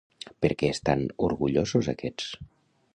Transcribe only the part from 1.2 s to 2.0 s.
orgullosos